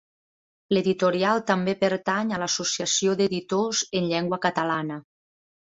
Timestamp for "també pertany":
1.51-2.33